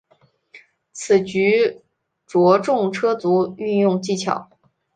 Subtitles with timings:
[0.93, 1.79] 此局
[2.25, 4.49] 着重车卒运用技巧。